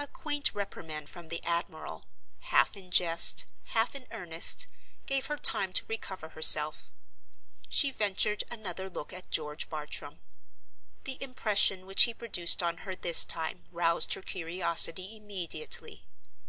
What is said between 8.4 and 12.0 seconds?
another look at George Bartram. The impression